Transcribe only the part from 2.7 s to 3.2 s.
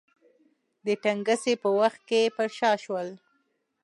شول.